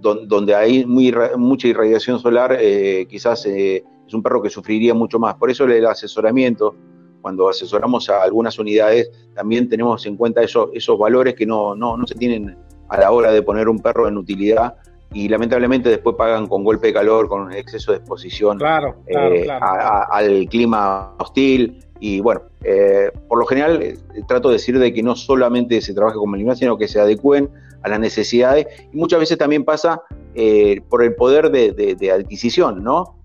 [0.00, 2.58] donde hay muy, mucha irradiación solar,
[3.06, 5.34] quizás es un perro que sufriría mucho más.
[5.34, 6.74] Por eso el asesoramiento
[7.20, 12.14] cuando asesoramos a algunas unidades, también tenemos en cuenta esos, esos valores que no, se
[12.14, 12.56] tienen
[12.88, 14.74] a la hora de poner un perro en utilidad
[15.12, 20.46] y lamentablemente después pagan con golpe de calor, con exceso de exposición claro, eh, al
[20.48, 21.84] clima hostil.
[21.98, 22.42] Y bueno,
[23.28, 26.78] por lo general trato de decir de que no solamente se trabaje con Malinois, sino
[26.78, 27.50] que se adecuen
[27.82, 28.66] a las necesidades.
[28.92, 30.00] Y muchas veces también pasa
[30.88, 33.19] por el poder de, adquisición, ¿no?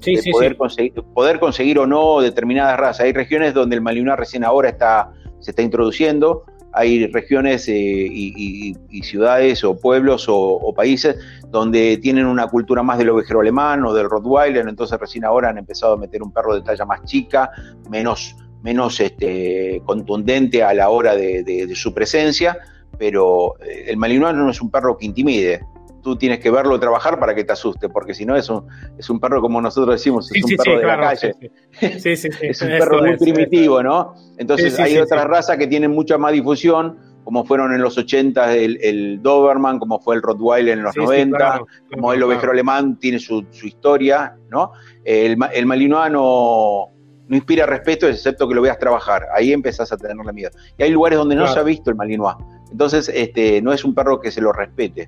[0.00, 3.00] Sí, sí, poder, Conseguir, poder conseguir o no determinadas razas.
[3.06, 9.02] Hay regiones donde el Malinois recién ahora está, se está introduciendo, hay regiones eh, y,
[9.02, 11.16] ciudades o pueblos o, países
[11.48, 15.58] donde tienen una cultura más del ovejero alemán o del Rottweiler, entonces recién ahora han
[15.58, 17.50] empezado a meter un perro de talla más chica,
[17.88, 22.58] menos, menos este, contundente a la hora de, su presencia,
[22.98, 25.64] pero eh, el Malinois no es un perro que intimide,
[26.04, 29.08] tú tienes que verlo trabajar para que te asuste, porque si no es un, es
[29.08, 31.34] un perro como nosotros decimos, es un perro de la calle.
[31.80, 34.14] es un perro muy primitivo, ¿no?
[34.36, 39.22] Entonces hay otras razas que tienen mucha más difusión, como fueron en los 80 el,
[39.22, 44.36] Doberman, como fue el Rottweiler en los 90, como el ovejero alemán tiene su, historia,
[44.50, 44.72] ¿no?
[45.04, 46.90] El, el Malinois no,
[47.30, 50.50] inspira respeto excepto que lo veas trabajar, ahí empezás a tenerle miedo.
[50.76, 52.36] Y hay lugares donde no se ha visto el Malinois,
[52.70, 55.06] entonces este, no es un perro que se lo respete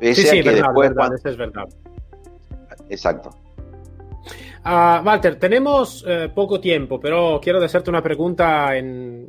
[0.00, 1.68] sí, sí, verdad, eso es verdad.
[2.88, 3.30] Exacto.
[4.64, 9.28] Uh, Walter, tenemos eh, poco tiempo, pero quiero hacerte una pregunta en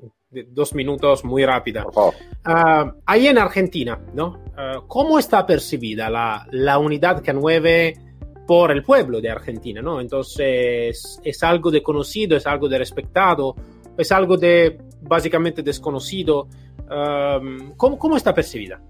[0.50, 1.84] dos minutos muy rápida.
[1.84, 2.14] Por favor.
[2.46, 4.42] Uh, ahí en Argentina, ¿no?
[4.58, 10.02] Uh, ¿Cómo está percibida la, la, unidad K9 por el pueblo de Argentina, ¿no?
[10.02, 13.56] Entonces, ¿es algo de conocido, es algo de respetado,
[13.96, 16.48] es algo de básicamente desconocido?
[17.76, 18.82] ¿cómo, ¿Cómo está percibida?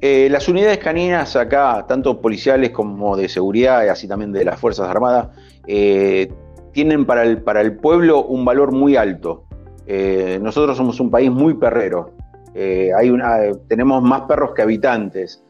[0.00, 4.88] Eh, las unidades caninas acá, tanto policiales como de seguridad así también de las Fuerzas
[4.88, 5.28] Armadas,
[5.66, 6.30] eh,
[6.72, 9.44] tienen para el, para el pueblo un valor muy alto.
[9.86, 12.12] Eh, nosotros somos un país muy perrero.
[12.54, 15.42] hay una, tenemos más perros que habitantes.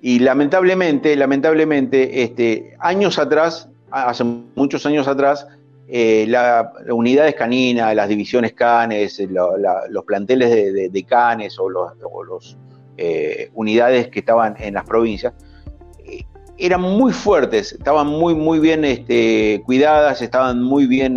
[0.00, 5.46] y lamentablemente, lamentablemente, este, años atrás, hace muchos años atrás,
[5.88, 12.56] eh, las unidades caninas, las divisiones canes, eh, los planteles de, canes o las
[12.96, 15.34] eh, unidades que estaban en las provincias,
[16.56, 21.16] eran muy fuertes, estaban muy, muy bien este, cuidadas, estaban muy bien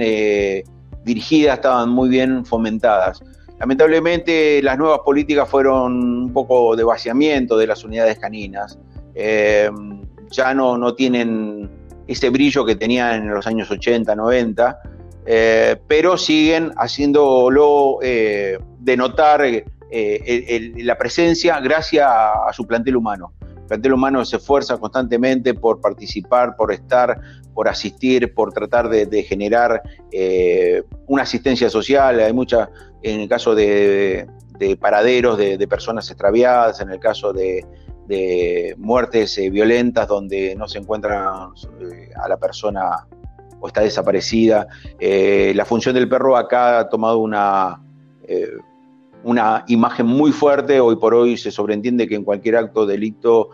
[1.04, 3.24] dirigidas, estaban muy bien fomentadas.
[3.60, 8.80] Lamentablemente las nuevas políticas fueron un poco de vaciamiento de las unidades caninas.
[9.14, 11.70] ya no, no tienen
[12.08, 14.80] ese brillo que tenían en los años 80, 90,
[15.26, 23.34] eh, pero siguen haciéndolo eh, denotar eh, la presencia gracias a, su plantel humano.
[23.42, 27.20] El plantel humano se esfuerza constantemente por participar, por estar,
[27.56, 29.82] por asistir, por tratar de, generar
[31.08, 32.20] una asistencia social.
[32.20, 32.70] Hay mucha,
[33.02, 34.28] en el caso de,
[34.80, 37.66] paraderos de personas extraviadas, en el caso de,
[38.08, 41.50] de muertes eh, violentas donde no se encuentra
[41.82, 43.08] eh, a la persona
[43.60, 44.68] o está desaparecida.
[45.00, 47.82] Eh, la función del perro acá ha tomado una,
[49.24, 50.80] una imagen muy fuerte.
[50.80, 53.50] Hoy por hoy se sobreentiende que en cualquier acto de delito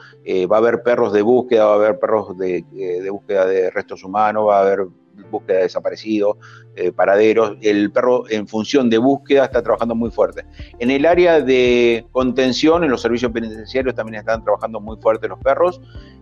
[0.52, 4.04] va a haber perros de búsqueda, va a haber perros de, de búsqueda de restos
[4.04, 4.88] humanos, va a haber
[5.30, 6.38] búsqueda de desaparecidos,
[6.76, 7.58] eh, paraderos.
[7.62, 10.46] El perro en función de búsqueda está trabajando muy fuerte.
[10.80, 15.40] En el área de contención, en los servicios penitenciarios también están trabajando muy fuerte los
[15.40, 15.82] perros.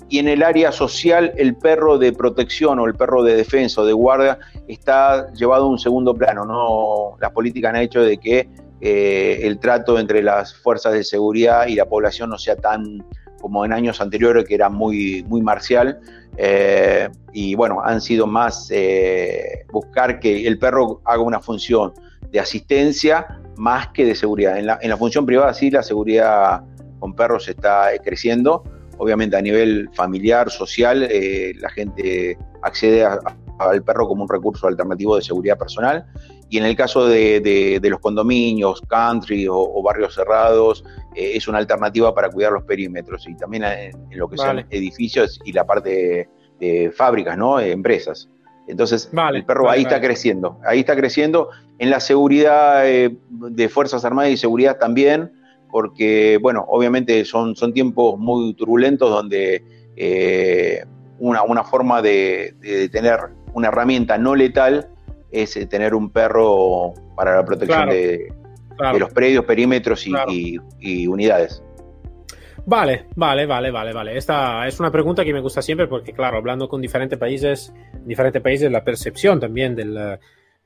[0.09, 3.85] Y en el área social, el perro de protección o el perro de defensa o
[3.85, 6.45] de guardia está llevado a un segundo plano.
[6.45, 7.17] ¿no?
[7.21, 8.49] Las políticas han hecho de que
[8.81, 13.05] eh, el trato entre las fuerzas de seguridad y la población no sea tan
[13.41, 15.99] como en años anteriores, que era muy, muy marcial.
[16.37, 21.93] Eh, y bueno, han sido más eh, buscar que el perro haga una función
[22.31, 24.57] de asistencia más que de seguridad.
[24.57, 26.61] En la, función privada sí, la seguridad
[26.99, 28.63] con perros está eh, creciendo.
[28.97, 31.07] Obviamente a nivel familiar, social,
[31.55, 36.05] la gente accede al perro como un recurso alternativo de seguridad personal
[36.49, 40.83] y en el caso de, los condominios, country o, barrios cerrados,
[41.15, 45.39] eh, es una alternativa para cuidar los perímetros y también en, lo que son edificios
[45.45, 46.27] y la parte
[46.59, 47.59] de, fábricas, ¿no?
[47.59, 48.29] empresas.
[48.67, 51.49] Entonces, el perro ahí está creciendo, ahí está creciendo.
[51.77, 55.31] En la seguridad eh, de Fuerzas Armadas y seguridad también,
[55.71, 59.63] porque, bueno, obviamente son, son tiempos muy turbulentos donde
[59.95, 60.83] eh,
[61.19, 63.19] una, una, forma de, de tener
[63.53, 64.89] una herramienta no letal
[65.31, 68.33] es eh, tener un perro para la protección de,
[68.97, 71.63] los predios, perímetros y, unidades.
[72.65, 74.17] Vale, vale, vale, vale, vale.
[74.17, 77.73] Esta es una pregunta que me gusta siempre porque, claro, hablando con diferentes países,
[78.05, 80.19] diferentes países, la percepción también del,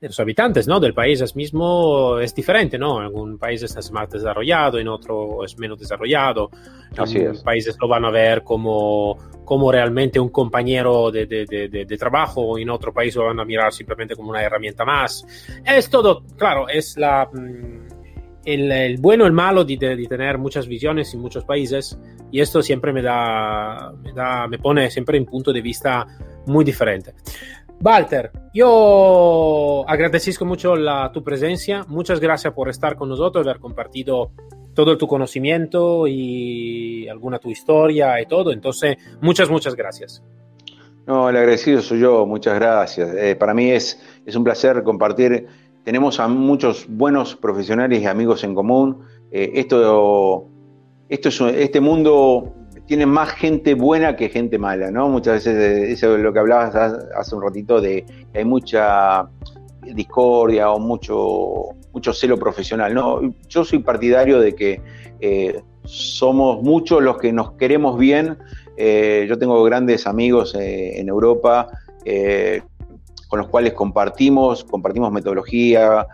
[0.07, 0.79] los habitantes ¿no?
[0.79, 2.97] del país es mismo es diferente, ¿no?
[2.97, 6.49] En algún país es más desarrollado, en otro es menos desarrollado.
[6.91, 11.97] En países lo van a ver como, como realmente un compañero de, de, de, de,
[11.97, 15.25] trabajo, en otro país lo van a mirar simplemente como una herramienta más.
[15.65, 17.83] Es todo, claro, es la, mm,
[18.45, 21.97] el, el bueno, el malo de, tener muchas visiones en muchos países
[22.31, 26.05] y esto siempre me da, me da, me pone siempre en punto de vista
[26.47, 27.13] muy diferente.
[27.81, 31.83] Walter, yo agradezco mucho la, tu presencia.
[31.87, 34.31] Muchas gracias por estar con nosotros, haber compartido
[34.73, 38.51] todo tu conocimiento y alguna tu historia y todo.
[38.51, 40.23] Entonces, muchas, muchas gracias.
[41.05, 43.13] No, el agradecido soy yo, muchas gracias.
[43.15, 45.47] Eh, para mí es, es un placer compartir.
[45.83, 49.03] Tenemos a muchos buenos profesionales y amigos en común.
[49.31, 50.47] Eh, esto,
[51.09, 52.53] esto es, este mundo
[52.85, 55.09] tiene más gente buena que gente mala, ¿no?
[55.09, 59.27] Muchas veces, eh, eso es lo que hablabas hace un ratito, de que hay mucha
[59.81, 63.21] discordia o mucho, mucho celo profesional, ¿no?
[63.47, 64.81] Yo soy partidario de que
[65.19, 68.37] eh, somos muchos los que nos queremos bien.
[68.75, 71.67] Eh, yo tengo grandes amigos en Europa
[73.29, 76.05] con los cuales compartimos, compartimos metodología,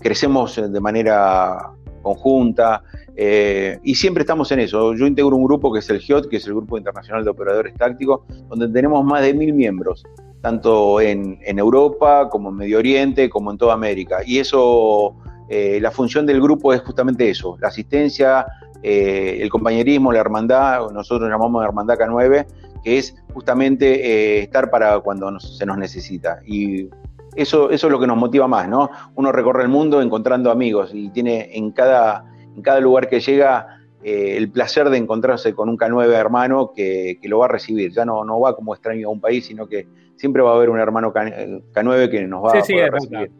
[0.00, 1.72] crecemos de manera
[2.02, 2.82] conjunta.
[3.16, 4.94] Eh, y siempre estamos en eso.
[4.94, 7.74] Yo integro un grupo que es el GIOT, que es el Grupo Internacional de Operadores
[7.74, 10.04] Tácticos, donde tenemos más de mil miembros,
[10.40, 14.20] tanto en, Europa como en Medio Oriente, como en toda América.
[14.24, 15.14] Y eso,
[15.48, 18.46] eh, la función del grupo es justamente eso, la asistencia,
[18.82, 22.46] eh, el compañerismo, la hermandad, nosotros llamamos hermandad K9,
[22.82, 26.40] que es justamente estar para cuando se nos necesita.
[26.46, 26.88] Y
[27.36, 28.90] eso, eso es lo que nos motiva más, ¿no?
[29.14, 32.24] Uno recorre el mundo encontrando amigos y tiene en cada
[32.54, 37.18] en cada lugar que llega eh, el placer de encontrarse con un K9 hermano que,
[37.22, 37.92] lo va a recibir.
[37.92, 40.70] Ya no, no va como extraño a un país, sino que siempre va a haber
[40.70, 43.30] un hermano K, 9 que nos va a, recibir.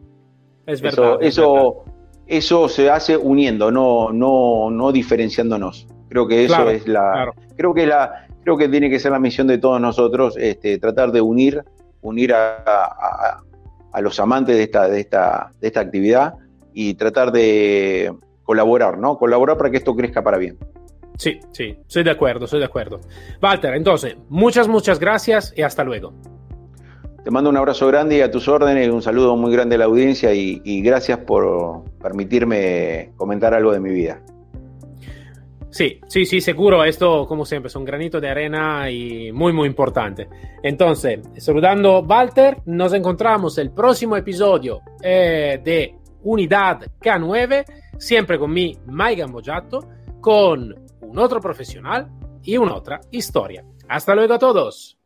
[0.65, 1.17] Es verdad.
[1.21, 1.83] Eso,
[2.27, 5.87] eso, se hace uniendo, no, no, no diferenciándonos.
[6.09, 7.31] Creo que eso es la.
[7.55, 8.27] Creo que la.
[8.43, 11.63] Creo que tiene que ser la misión de todos nosotros, este, tratar de unir,
[12.01, 13.43] unir a, a
[13.99, 16.35] los amantes de esta, de esta, de esta actividad
[16.73, 18.13] y tratar de,
[18.51, 19.17] colaborar, ¿no?
[19.17, 20.57] Colaborar para que esto crezca para bien.
[21.17, 22.99] Sí, sí, estoy de acuerdo, estoy de acuerdo.
[23.41, 26.13] Walter, entonces, muchas, muchas gracias y hasta luego.
[27.23, 29.85] Te mando un abrazo grande y a tus órdenes, un saludo muy grande a la
[29.85, 34.21] audiencia y, gracias por permitirme comentar algo de mi vida.
[35.71, 36.83] Sí, sí, sí, seguro.
[36.83, 40.27] Esto, como siempre, es un granito de arena y muy, muy importante.
[40.61, 47.65] Entonces, saludando Walter, nos encontramos el próximo episodio eh, de Unidad K9
[48.01, 49.87] siempre con mi Mike Gambojato,
[50.19, 52.09] con un otro profesional
[52.43, 53.63] y una otra historia.
[53.87, 54.97] Hasta luego a todos.